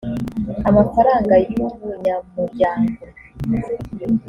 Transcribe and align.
amafaranga 0.69 1.33
y’ubunyamuryango 1.49 3.01